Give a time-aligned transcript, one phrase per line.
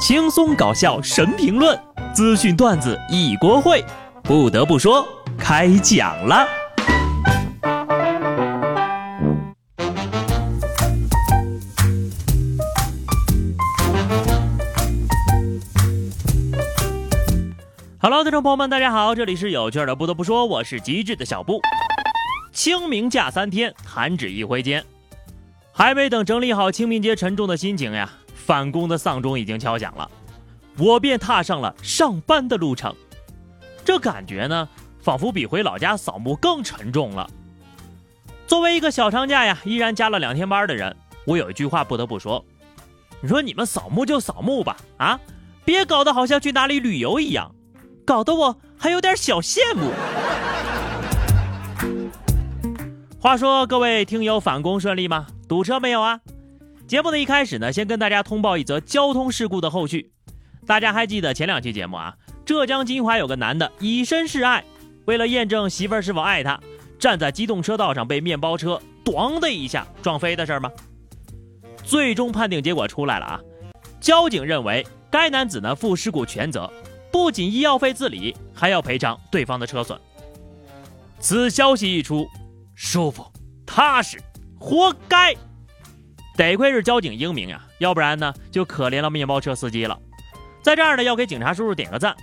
[0.00, 1.78] 轻松搞笑神评论，
[2.14, 3.84] 资讯段子一锅烩。
[4.22, 5.06] 不得不说，
[5.38, 6.48] 开讲了。
[18.00, 19.94] Hello，听众朋友们，大家好，这里是有趣的。
[19.94, 21.60] 不得不说，我是机智的小布。
[22.54, 24.82] 清明假三天，弹指一挥间，
[25.72, 28.10] 还没等整理好清明节沉重的心情呀。
[28.50, 30.10] 返工的丧钟已经敲响了，
[30.76, 32.92] 我便踏上了上班的路程。
[33.84, 34.68] 这感觉呢，
[35.00, 37.30] 仿佛比回老家扫墓更沉重了。
[38.48, 42.44] 作为一个小长假呀，依然加了两天班的人，我有一句话不得不说：
[43.20, 45.20] 你说你们扫墓就扫墓吧，啊，
[45.64, 47.54] 别搞得好像去哪里旅游一样，
[48.04, 49.92] 搞得我还有点小羡慕。
[53.20, 55.28] 话说各位听友返工顺利吗？
[55.46, 56.18] 堵车没有啊？
[56.90, 60.10] 节目的一开始呢，先跟大家通报一则交通事故的后续。
[60.66, 62.16] 大家还记得前两期节目啊？
[62.44, 64.64] 浙江金华有个男的以身示爱，
[65.04, 66.60] 为了验证媳妇儿是否爱他，
[66.98, 70.68] 站在机动车道上被面包车“咣”的一下撞飞的事儿吗？
[71.84, 73.40] 最终判定结果出来了啊！
[74.00, 76.68] 交警认为该男子呢负事故全责，
[77.12, 79.96] 不仅医药费自理，还要赔偿对方的车损。
[81.20, 82.26] 此消息一出，
[82.74, 83.24] 舒服、
[83.64, 84.20] 踏实，
[84.58, 85.32] 活该。
[86.40, 90.00] 得亏是交警英明呀，要不然呢就可怜了面包车司机了。
[90.62, 92.16] 在这儿呢，要给警察叔叔点个赞。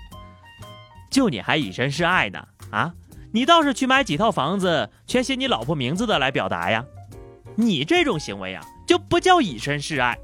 [1.11, 2.91] 就你还以身示爱呢啊？
[3.31, 6.83] 你倒是去买几套房子，全写你老婆名字的来表达呀？
[7.55, 10.17] 你这种行为呀，就不叫以身示爱，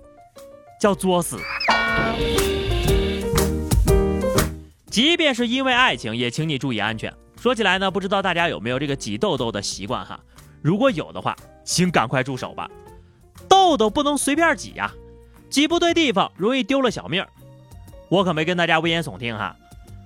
[0.81, 1.37] 叫作死。
[4.87, 7.13] 即便是因为爱情，也请你注意安全。
[7.39, 10.19] 说起来呢，不知道大家有没有这个挤痘痘的习惯哈？
[10.63, 12.67] 如果有的话，请赶快住手吧。
[13.63, 14.91] 痘痘不能随便挤呀，
[15.49, 17.29] 挤不对地方容易丢了小命儿
[18.09, 19.55] 我可没跟大家危言耸听哈。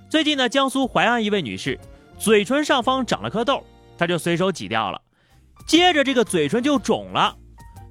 [0.08, 1.78] 最近呢，江苏淮安一位女士
[2.18, 3.64] 嘴唇上方长了颗痘，
[3.98, 5.00] 她就随手挤掉了，
[5.66, 7.36] 接着这个嘴唇就肿了，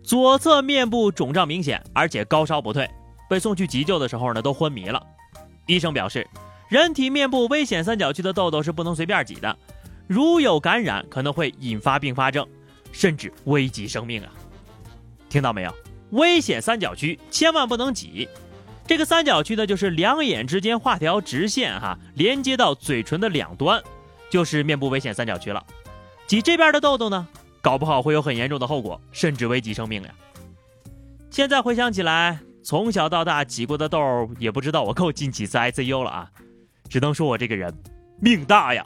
[0.02, 2.90] 左侧面部肿胀明显，而且高烧不退，
[3.30, 5.06] 被送去急救的时候呢都昏迷了。
[5.66, 6.26] 医生表示，
[6.70, 9.58] 人体面部危险三角区的痘痘是不能随便挤的，
[10.08, 12.48] 如有感染可能会引发并发症，
[12.94, 14.32] 甚至危及生命啊。
[15.30, 15.74] 听到没有？
[16.12, 18.28] 危险三角区千万不能挤。
[18.86, 23.84] 这个三角区呢，就是两眼之间画条直线，哈，连接到嘴唇的两端，
[24.30, 25.62] 就是面部危险三角区了。
[26.26, 27.28] 挤这边的痘痘呢，
[27.62, 30.10] 搞不好会有很严重的后果，甚至危及生命呀。
[31.30, 36.32] 现在回想起来，从小到大挤过的痘，也不知道我够进几次 ICU 了啊！
[36.90, 37.74] 只能说我这个人
[38.22, 38.82] 命大呀。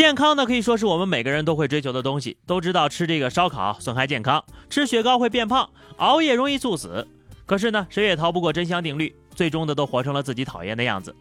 [0.00, 2.38] 健康呢，可以说是我们每个人都会追求的东西。
[2.46, 5.68] 都知道吃这个烧烤损害健康，吃雪糕会变胖，
[5.98, 7.06] 熬夜容易猝死。
[7.44, 11.14] 可是呢，谁也逃不过真相定律，最终的都活成了自己讨厌的样子。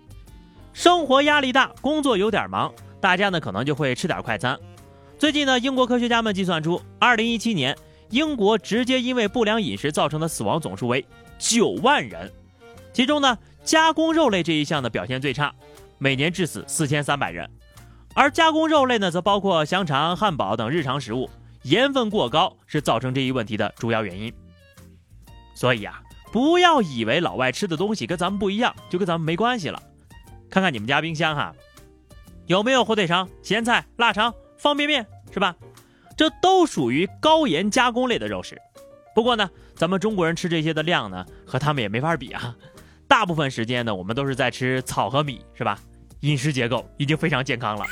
[0.72, 4.58] 生活压力大，工作有点忙，大家呢可能就会吃点快餐。
[5.18, 7.78] 最近呢，英国科学家们计算出，二零一七年
[8.12, 11.06] 英国直接因为不良饮食造成的死亡总数为
[11.38, 12.32] 九万人，
[12.94, 15.54] 其中呢，加工肉类这一项的表现最差，
[15.98, 17.46] 每年致死四千三百人。
[18.20, 21.30] 而加工肉类呢，则包括香肠、汉堡等日常食物，
[21.62, 24.34] 盐分过高是造成这一问题的主要原因。
[25.56, 29.82] 所以啊，不要以为老外吃的东西跟咱们不一样，就跟咱们没关系了。
[30.50, 31.56] 看看你们家冰箱哈，
[32.46, 35.56] 有没有火腿肠、咸菜、腊肠、方便面，是吧？
[36.18, 38.62] 这都属于高盐加工类的肉食。
[39.16, 42.54] 不过呢，咱们中国人吃这些的量呢，和他们也没法比啊。
[43.08, 45.80] 大部分时间呢，我们都是在吃草和米，是吧？
[46.24, 47.86] 饮食结构已经非常健康了。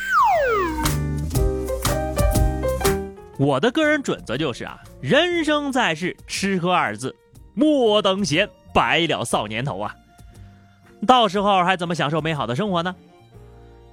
[3.37, 7.15] 我的个人准则就是啊，人生在世，吃喝二字，
[7.53, 9.95] 莫等闲，白了少年头啊！
[11.05, 12.95] 到时候还怎么享受美好的生活呢？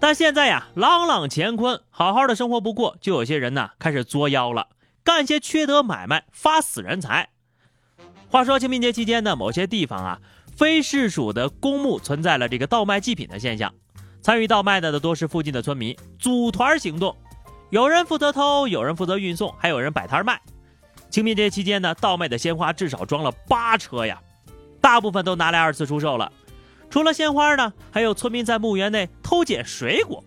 [0.00, 4.68] 但现在呀，朗朗乾坤，好好的生活不过，就有些人呢开始作妖了，
[5.02, 7.28] 干些缺德买卖，发死人财。
[8.30, 10.20] 话说清明节期间呢，某些地方啊，
[10.56, 13.74] 非市属的公墓存在了这个倒卖祭品的现象。
[14.22, 17.14] 参与倒卖的的多是附近的村民，组团行动，
[17.74, 20.40] 有人负责偷，有人负责运送，还有人摆摊卖。
[21.10, 24.22] 清明节期间呢，倒卖的鲜花至少装了八车呀，
[24.80, 26.30] 大部分都拿来二次出售了。
[26.88, 30.22] 除了鲜花呢，还有村民在墓园内偷捡水果。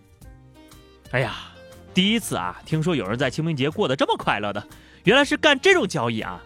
[1.12, 1.36] 哎呀，
[1.94, 4.62] 第一次啊，听说有人在清明节过得这么快乐的，
[5.04, 6.42] 原来是干这种交易啊！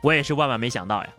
[0.00, 1.10] 我也是万万没想到呀。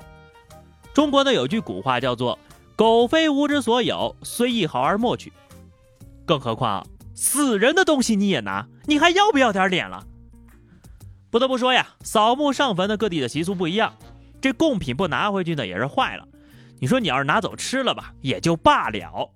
[0.94, 2.40] 中国呢有句古话叫做
[2.78, 5.34] “狗非吾之所有，虽一毫而莫取”。
[6.26, 10.06] 更何况死人的东西你也拿，你还要不要点脸了？
[11.32, 13.92] 不得不说呀，扫墓上坟的各地的习俗不一样。
[14.40, 16.28] 这贡品不拿回去呢也是坏了。
[16.80, 19.32] 你说你要是拿走吃了吧，也就罢了。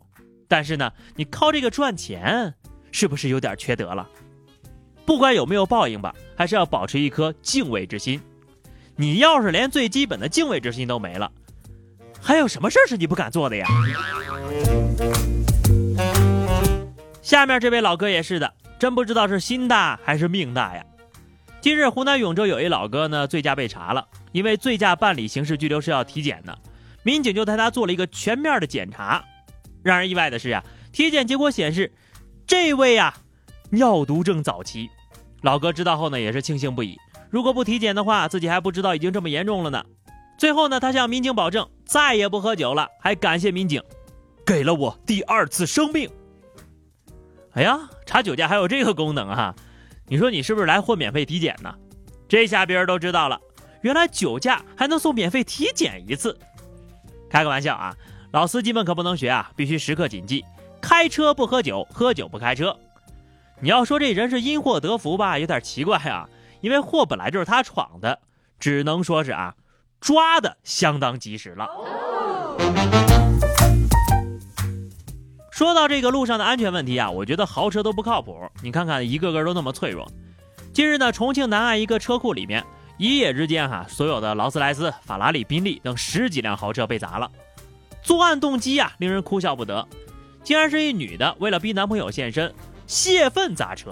[0.48, 2.54] 但是呢，你靠这个赚钱，
[2.92, 4.07] 是不是有点缺德了？
[5.04, 8.22] 不管有没有报应吧，还是要保持一颗敬畏之心。
[8.95, 11.31] 你要是连最基本的敬畏之心都没了，
[12.22, 13.68] 还有什么事是你不敢做的呀？
[17.31, 20.83] 下面这位老哥也是的，真不知道是心大还是命大呀。
[21.62, 26.60] 近日，湖南永州有一老哥呢，醉驾被查了，因为醉驾办理刑事拘留是要体检的，
[27.04, 29.24] 民警就带他做了一个全面的检查。
[29.81, 30.62] 让人意外的是呀，
[30.92, 31.94] 体检结果显示，
[32.45, 33.13] 这位呀，
[33.69, 34.89] 尿毒症早期。
[35.42, 36.98] 老哥知道后呢，也是庆幸不已。
[37.30, 39.81] 如果不体检的话，自己还不知道已经这么严重了呢。
[40.38, 43.81] 最后呢，他向民警保证再也不喝酒了，还感谢民警，
[44.45, 46.10] 给了我第二次生命。
[47.53, 49.53] 哎呀，查酒驾还有这个功能啊！
[50.07, 51.74] 你说你是不是来混免费体检呢？
[52.27, 53.39] 这下别人都知道了，
[53.81, 56.38] 原来酒驾还能送免费体检一次。
[57.30, 57.94] 开个玩笑啊，
[58.31, 60.45] 老司机们可不能学啊，必须时刻谨记：
[60.81, 62.77] 开车不喝酒，喝酒不开车。
[63.59, 66.30] 你要说这人是因祸得福吧，有点奇怪啊，
[66.62, 68.19] 因为祸本来就是他闯的，
[68.59, 69.56] 只能说是啊，
[70.00, 71.68] 抓的相当及时了。
[75.51, 78.50] 说到这个路上的安全问题啊，我觉得豪车都不靠谱。
[78.63, 80.09] 你看看，一个个都那么脆弱。
[80.74, 82.65] 近日呢，重庆南岸一个车库里面，
[82.98, 87.30] 一夜之间哈，所有的劳斯莱斯、法拉利、宾利等十几辆豪车被砸了。
[88.01, 89.86] 作案动机呀，令人哭笑不得，
[90.42, 92.51] 竟然是一女的为了逼男朋友现身，
[92.88, 93.92] 泄愤砸车。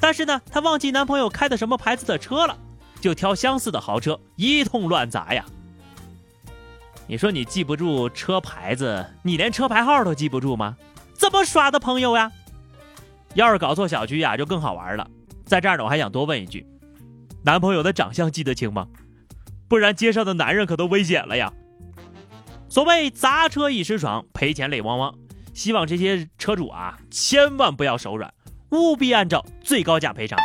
[0.00, 2.58] 但是呢，她忘记男朋友开的什么牌子的车了，
[3.00, 5.46] 就挑相似的豪车一通乱砸呀。
[7.10, 10.76] 你说你记不住车牌子，你连车牌号都记不住吗？
[11.12, 12.30] 怎么耍的朋友呀？
[13.34, 15.10] 要是搞错小区呀，就更好玩了。
[15.44, 16.64] 在这儿呢，我还想多问一句：
[17.42, 18.86] 男朋友的长相记得清吗？
[19.66, 21.52] 不然街上的男人可都危险了呀。
[22.68, 25.12] 所谓砸车一时爽，赔钱泪汪汪。
[25.52, 28.32] 希望这些车主啊，千万不要手软，
[28.70, 30.38] 务必按照最高价赔偿。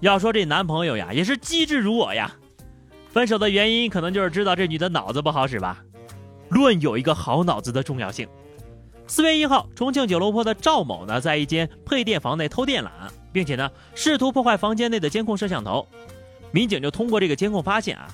[0.00, 2.28] 要说这男朋友呀，也是机智如我呀。
[3.12, 5.84] 分手的原因可能就是知道这女的脑子不好使吧。
[6.48, 8.26] 论有一个好脑子的重要性。
[9.06, 12.88] 四月一号，重庆九龙坡的赵某呢，在一间配电房内偷电缆，
[13.30, 15.86] 并且呢，试图破坏房间内的监控摄像头。
[16.52, 18.06] 民警就通过这个监控发现啊，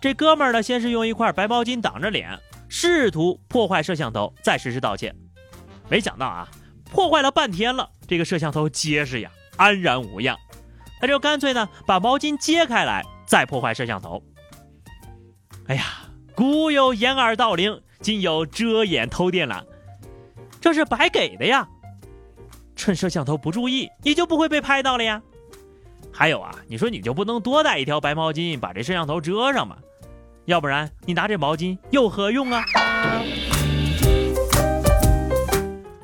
[0.00, 2.38] 这哥们儿呢，先是用一块白毛巾挡着脸，
[2.68, 5.14] 试图破坏摄像头，再实施盗窃。
[5.90, 6.48] 没想到啊，
[6.90, 10.34] 破坏了半天了，这个摄像头结实呀，安然无恙。
[10.98, 14.22] 他就干脆呢，把毛巾揭开来，再破坏摄像头。
[15.68, 15.84] 哎呀，
[16.34, 17.80] 古有掩耳盗铃。
[18.00, 19.64] 今有遮掩偷电缆，
[20.60, 21.66] 这是白给的呀！
[22.76, 25.20] 趁摄像头不注意，你就不会被拍到了呀。
[26.12, 29.78] 还有啊，你说你就不能多带一条白毛巾把这摄像头遮上吗？
[30.44, 32.62] 要不然你拿这毛巾有何用啊？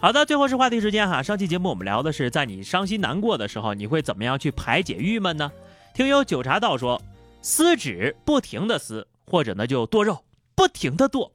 [0.01, 1.23] 好的，最后是话题时间哈。
[1.23, 5.53] 上期节目我们聊的是，在你伤心难过的时候，你会怎么样去排解郁闷呢？
[5.95, 7.01] 听友九茶道说，
[7.43, 11.33] 撕纸不停的撕，或者呢就剁肉，不停的剁。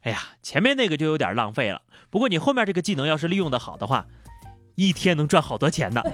[0.00, 1.82] 哎呀，前面那个就有点浪费了。
[2.08, 4.06] 不过你后面这个技能要是利用的好的话，
[4.74, 6.00] 一天能赚好多钱呢。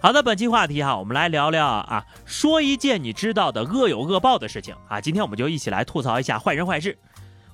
[0.00, 4.98] 好的，本期话题哈，我们来聊聊啊，说一件你知道的恶有恶报的事情啊。
[4.98, 6.96] 今天我们就一起来吐槽一下坏人坏事。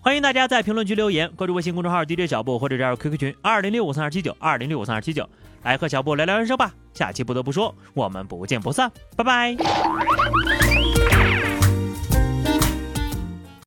[0.00, 5.28] 欢迎大家在评论区留言，关注微信公众号 DJ 小布或者加入 QQ 群二零六五三二七九二零六五三二七九，
[5.62, 6.72] 来和小布聊聊人生吧。
[6.94, 9.56] 下期不得不说，我们不见不散，拜拜。